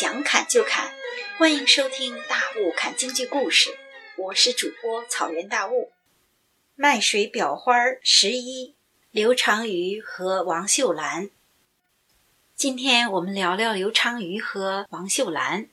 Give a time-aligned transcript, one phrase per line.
[0.00, 0.94] 想砍就砍，
[1.38, 3.68] 欢迎收听《大雾砍京剧故事》，
[4.16, 5.92] 我是主播草原大雾。
[6.74, 8.74] 卖水裱花十一，
[9.10, 11.28] 刘长瑜和王秀兰。
[12.56, 15.68] 今天我们聊聊刘长瑜和王秀兰。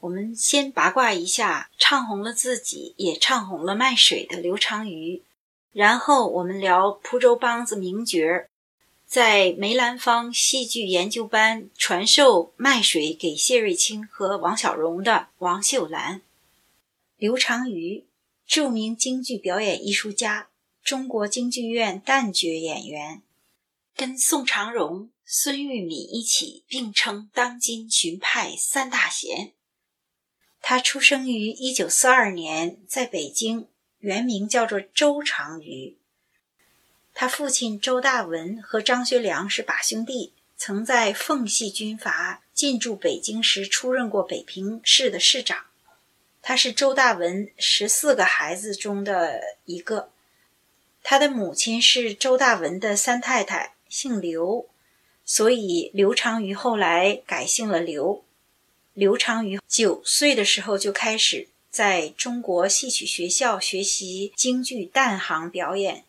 [0.00, 5.22] 我们先八卦一下唱红了自己，也唱红了卖水的刘长瑜，
[5.70, 8.47] 然后我们聊蒲州梆子名角儿。
[9.08, 16.20] 在梅兰芳戏剧研究班传授卖水给谢瑞清和王小荣的王秀兰、
[17.16, 18.04] 刘长瑜，
[18.46, 20.50] 著名京剧表演艺术家，
[20.82, 23.22] 中国京剧院旦角演员，
[23.96, 29.54] 跟宋长荣、孙玉敏一起并称当今荀派三大贤。
[30.60, 33.68] 他出生于一九四二年，在北京，
[34.00, 35.96] 原名叫做周长瑜。
[37.20, 45.64] 他父亲周大文和张学良是把兄弟，曾在奉系军阀进驻北京时出任过北平市的市长。
[46.40, 50.10] 他是周大文十四个孩子中的一个。
[51.02, 54.68] 他的母亲是周大文的三太太，姓刘，
[55.24, 58.22] 所以刘长瑜后来改姓了刘。
[58.94, 66.04] 刘长瑜九岁的时候就开始在中国戏曲学校学习京剧旦行表演。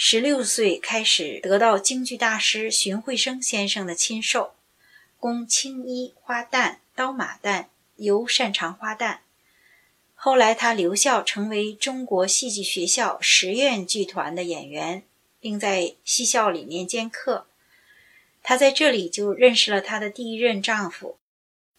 [0.00, 4.54] 十六岁开始得到京剧大师荀慧生先生的亲授，
[5.18, 7.64] 工青衣、花旦、刀马旦，
[7.96, 9.18] 尤擅长花旦。
[10.14, 15.02] 后来他留校成为中国戏剧学校实验剧团的演员，
[15.40, 17.48] 并在戏校里面兼课。
[18.44, 21.18] 他在这里就认识了他的第一任丈夫，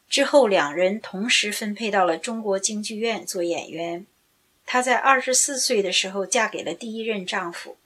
[0.09, 4.05] 之后两人同时分配到了中国京剧院做演员。
[4.65, 7.77] 她在二十四岁的时候嫁给了第一任丈夫。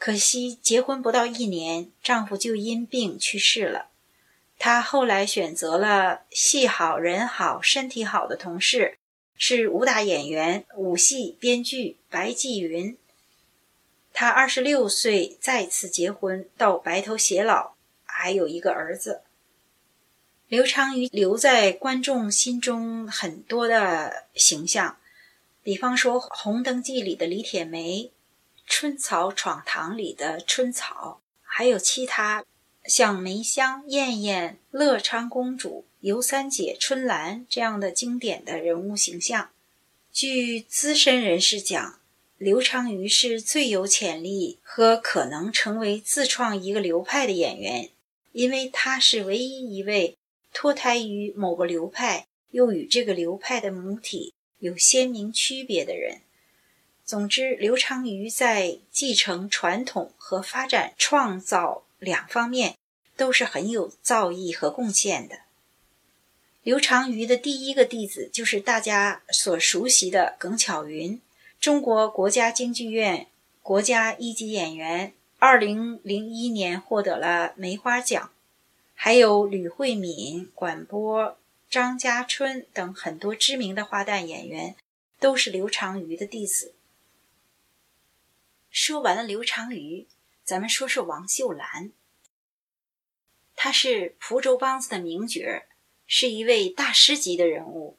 [0.00, 3.88] 可惜结婚不到一年，丈夫就因病去世了。
[4.58, 8.96] 她后来选择了戏好人好、身体好的同事，
[9.36, 12.96] 是武打演员、武戏编剧白继云。
[14.14, 17.72] 她二十六岁再次结婚，到白头偕老，
[18.06, 19.20] 还有一个儿子。
[20.48, 24.96] 刘长瑜留在观众心中很多的形象，
[25.62, 28.10] 比方说《红灯记》里的李铁梅。
[28.72, 32.46] 春草闯堂里的春草，还有其他
[32.84, 39.50] 像梅香、燕燕、乐昌公主、尤三姐、春兰这样的经典的人物形象。
[40.12, 41.98] 据资深人士讲，
[42.38, 47.90] 刘长瑜是最有潜力和可能成为自创一个流派的演员，
[48.30, 50.16] 因为他是唯一一位
[50.54, 56.20] 脱胎于某个流派，又与这个流派的母体有鲜明区别的人。
[57.10, 62.76] 总之，刘长瑜在继承传统和发展创造两方面
[63.16, 65.40] 都是很有造诣和贡献的。
[66.62, 71.20] 刘长瑜的第一个弟子就是大家所熟悉的耿巧云，
[71.60, 73.26] 中国国家京剧院
[73.60, 78.30] 国家一级演员，二零零一年获得了梅花奖。
[78.94, 81.36] 还有吕慧敏、管波、
[81.68, 84.76] 张家春等很多知名的花旦演员，
[85.18, 86.72] 都是刘长瑜的弟子。
[88.70, 90.06] 说完了刘长瑜，
[90.44, 91.90] 咱们说说王秀兰。
[93.56, 95.68] 她是蒲州梆子的名角儿，
[96.06, 97.98] 是一位大师级的人物。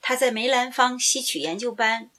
[0.00, 2.10] 她在梅兰芳戏曲研究班，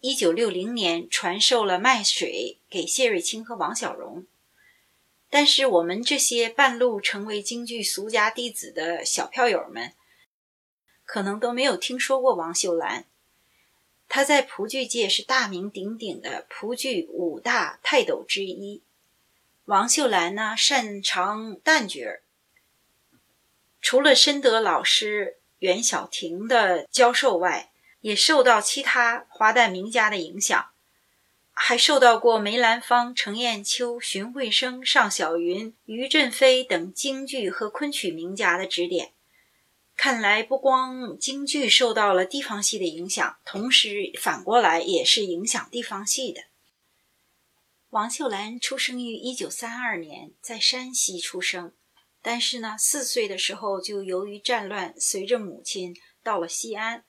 [0.00, 4.26] 一九六零年传授了卖水给谢瑞清和王小荣。
[5.30, 9.92] 但是我们这些半路成为京剧俗家弟子的小票友们，
[11.04, 13.06] 可能都没有听说过王秀兰。
[14.12, 18.82] 他在蒲剧界是大名鼎鼎的蒲剧五大泰斗之一。
[19.66, 22.24] 王秀兰呢，擅长旦角儿。
[23.80, 27.70] 除了深得老师袁小婷的教授外，
[28.00, 30.70] 也受到其他花旦名家的影响，
[31.52, 39.12] 还受到过梅兰芳、程砚秋、荀慧生、尚小云、于振飞等京剧和昆曲名家的指点。
[40.02, 46.40] 看来不光京剧受到了地方戏的影响，同时反过来也是影响地方戏的。
[47.90, 51.74] 王秀兰出生于一九三二年，在山西出生，
[52.22, 57.04] 但是呢，四岁的时候就由于战乱，随着母亲到了西安。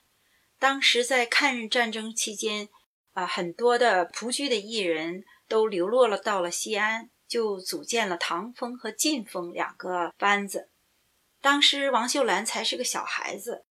[0.59, 2.67] 当时在抗日战争期间，
[3.13, 10.70] 啊，很多的蒲剧的艺人都流落了到了西安，就组建了唐风和晋风两个班子。
[11.41, 13.65] 当时王秀兰才是个小孩子，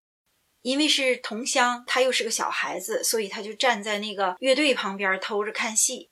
[0.62, 6.11] 因为是同乡，他又是个小孩子，所以他就站在那个乐队旁边偷着看戏。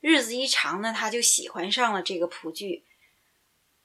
[0.00, 2.84] 日子一长呢，他就喜欢上了这个蒲剧。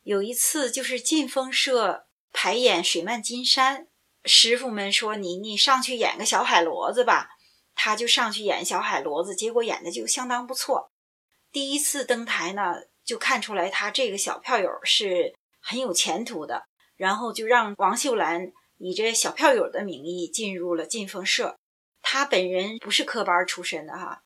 [0.04, 3.82] 有一次，就是晋风社排演《水漫金山》，
[4.24, 7.32] 师傅们说你你上去演个小海螺子吧，
[7.76, 10.92] 他就上去演小海螺子，结果演的就相当不错。
[11.52, 16.68] 第一次登台呢，就看出来他这个小票友是很有前途的，
[16.98, 21.58] 然后就让王秀兰以这小票友的名义进入了进风社。
[22.02, 24.24] 他本人不是科班出身的哈，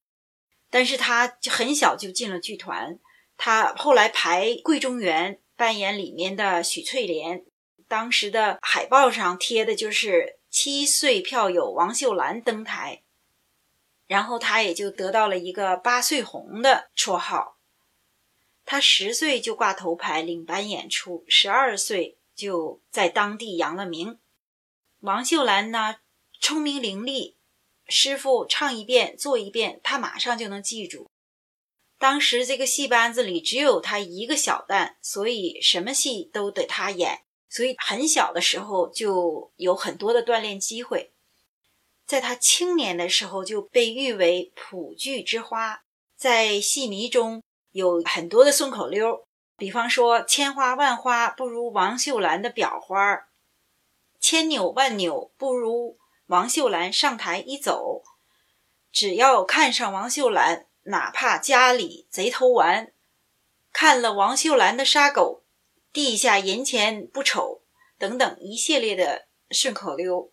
[0.70, 2.98] 但是他就很小就进了剧团。
[3.38, 7.44] 他后来排《桂中原》，扮演里面的许翠莲。
[7.88, 13.02] 当时的海报上贴的就是七岁票友王秀兰登台，
[14.08, 17.58] 然后他也就得到了一个“八岁红”的绰号。
[18.64, 24.20] 他十岁就挂头牌领班演出，十二岁就在当地扬了名。
[25.00, 25.98] 王秀兰呢，
[26.40, 27.36] 聪明伶俐，
[27.88, 31.10] 师傅唱一遍做一遍，她马上就能记住。
[31.98, 37.24] 当时这个戏班子里只有她一个小旦，所以什么戏都得她演。
[37.54, 41.12] 所以很小的时候就有很多的锻炼机会，
[42.06, 45.84] 在她青年的时候就被誉为普剧之花，
[46.16, 49.28] 在戏迷中有很多的顺口溜，
[49.62, 53.28] 比方说“千花万花不如王秀兰的裱花
[54.20, 58.02] ”，“千扭万扭不如王秀兰上台一走”，
[58.92, 62.92] 只要看上王秀兰，哪怕家里贼偷完，
[63.72, 65.44] 看了王秀兰的杀狗。
[65.94, 67.62] 地下银钱不丑，
[68.00, 70.32] 等等一系列的顺口溜。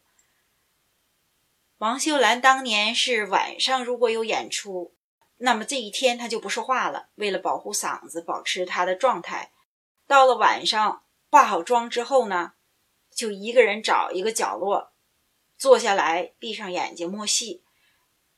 [1.77, 4.95] 王秀兰当年是晚上如果有演出，
[5.39, 9.53] 那么这一天他就不说话了，为了保护嗓子，保持他的状态。
[10.07, 12.53] 到了晚上化好妆之后呢，
[13.11, 14.93] 就一个人找一个角落
[15.57, 17.63] 坐下来，闭上眼睛默戏，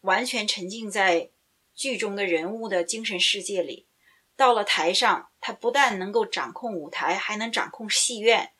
[0.02, 1.30] 完全沉浸在
[1.74, 3.86] 剧中的人物的精神世界里。
[4.36, 8.52] 到了台上，他不但能够掌控舞台，还能掌控戏院。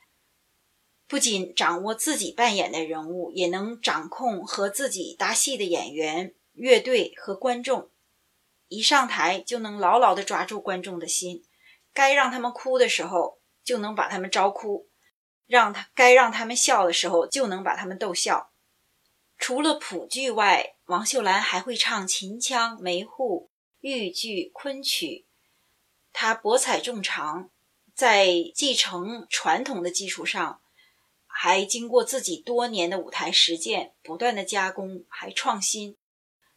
[1.06, 7.90] 不仅掌握自己扮演的人物，也能掌控和自己搭戏的演员、乐队和观众。
[8.70, 11.44] 一上台就能牢牢地抓住观众的心，
[11.92, 14.86] 该让他们哭的时候就能把他们招哭，
[15.48, 18.52] 让他该让他们笑的时候就能把他们逗笑。
[19.36, 23.50] 除了谱剧外，王秀兰还会唱秦腔、梅户、
[23.80, 25.26] 豫剧、昆曲。
[26.12, 27.50] 他博采众长，
[27.92, 30.60] 在继承传统的基础上，
[31.26, 35.96] 还经过自己多年的舞台实践，不断的加工，还创新。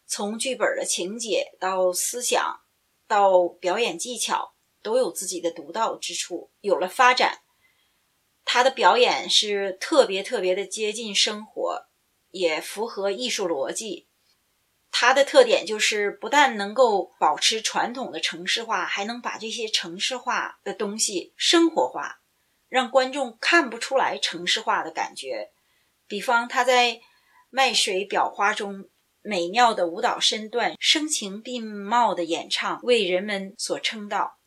[0.06, 2.60] 从剧本的情节到思想，
[3.06, 7.40] 到表演技巧，都有自己的独到之处，有了发展。
[8.44, 11.86] 他的表演是特别特别的接近生活，
[12.30, 14.08] 也符合艺术逻辑。
[14.90, 22.20] 他的特点就是不但能够保持传统的城市化，还能把这些城市化的东西生活化，
[22.68, 25.50] 让观众看不出来城市化的感觉。
[26.06, 26.90] 比方他在
[27.50, 28.88] 《卖水裱花》中
[29.26, 34.38] 美妙的舞蹈身段、声情并茂的演唱，为人们所称道。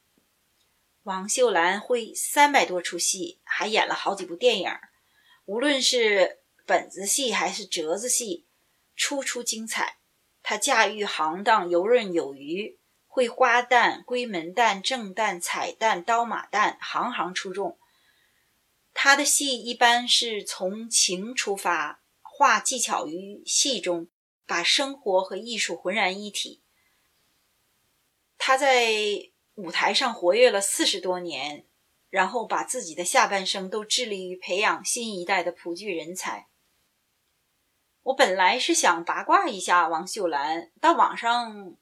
[1.01, 4.69] 王秀兰会三百多出戏，还演了好几部电影，
[5.45, 8.45] 无论是本子戏还是折子戏，
[8.95, 9.97] 出出精彩。
[10.44, 12.77] 他驾驭行当游刃有余，
[13.07, 17.80] 会花旦、闺门旦、正旦、彩旦、刀马旦，行行出众。
[18.94, 24.07] 他的戏一般是从情出发，化技巧于戏中，
[24.47, 26.63] 把生活和艺术浑然一体。
[28.39, 31.66] 他在舞台上活跃了四十多年，
[32.09, 36.47] 然后把自己的下半生都致力于培养新一代的普剧人才。
[38.04, 41.75] 我本来是想八卦一下王秀兰，到网上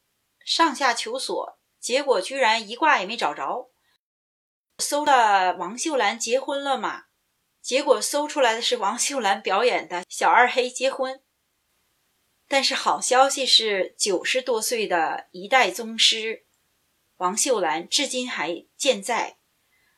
[0.43, 3.69] 上下求索，结果居然一卦也没找着。
[4.79, 7.05] 搜了王秀兰结婚了吗？
[7.61, 11.21] 结果搜出来的是王秀兰表演的小二黑结婚。
[12.47, 16.45] 但是好消息是，九十多岁的一代宗师
[17.17, 19.37] 王秀兰至今还健在，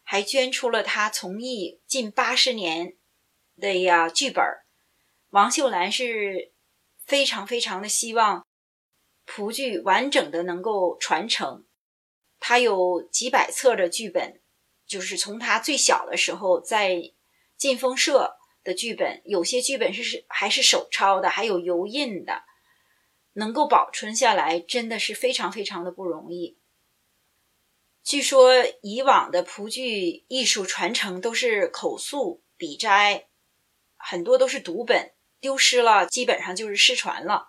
[0.04, 2.96] 还捐出了他从艺近八十年
[3.60, 4.44] 的呀剧本。
[5.32, 6.54] 王秀兰是
[7.06, 8.46] 非常非常的希望
[9.26, 11.66] 蒲剧完整的能够传承，
[12.40, 14.42] 他有几百册的剧本，
[14.86, 17.12] 就是从他最小的时候在
[17.58, 22.44] 晋风社的剧本，有些剧本是是还是手抄的，还有油印的，
[23.34, 26.58] 能够保存下来，真的是非常非常的不容易。
[28.04, 33.28] 据说以往的蒲剧艺术传承都是口述笔摘，
[33.96, 35.14] 很多都是读本。
[35.40, 37.48] 丢失了，基本上就是失传了。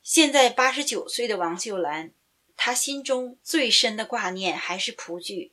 [0.00, 2.14] 现在八十九岁的王秀兰，
[2.56, 5.52] 她心中最深的挂念还是蒲剧。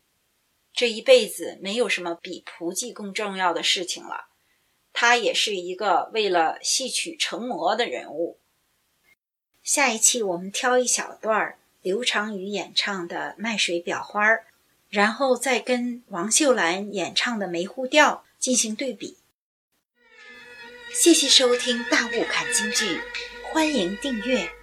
[0.71, 4.29] 这一辈子没有什么比蒲剧更重要的事情了。
[4.99, 8.39] 他也是一个为了戏曲成魔的人物。
[9.61, 14.31] 下一期我们挑一小段刘长宇演唱的《卖水裱花》，
[14.89, 19.17] 然后再跟王秀兰演唱的《梅户调》进行对比。
[20.91, 22.97] 谢谢收听《大雾看京剧》，
[23.53, 24.56] 欢迎订阅。